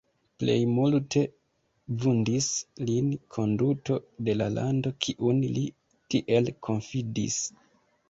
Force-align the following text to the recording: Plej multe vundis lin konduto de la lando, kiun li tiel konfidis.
Plej 0.43 0.53
multe 0.77 1.21
vundis 2.05 2.49
lin 2.91 3.13
konduto 3.37 4.01
de 4.31 4.37
la 4.41 4.51
lando, 4.57 4.95
kiun 5.07 5.47
li 5.59 5.69
tiel 6.13 6.55
konfidis. 6.71 7.43